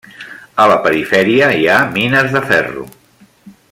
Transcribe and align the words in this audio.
A 0.63 0.65
la 0.71 0.77
perifèria 0.85 1.51
hi 1.59 1.69
ha 1.73 1.77
mines 1.99 2.35
de 2.39 2.45
ferro. 2.53 2.91